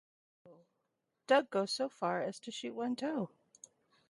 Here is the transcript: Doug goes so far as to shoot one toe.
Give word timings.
Doug 1.27 1.51
goes 1.51 1.71
so 1.71 1.87
far 1.87 2.23
as 2.23 2.39
to 2.39 2.51
shoot 2.51 2.73
one 2.73 2.95
toe. 2.95 3.29